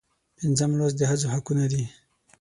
پنځم 0.39 0.71
لوست 0.79 0.95
د 0.97 1.01
ښځو 1.09 1.27
حقونه 1.33 1.65
دي. 1.71 1.83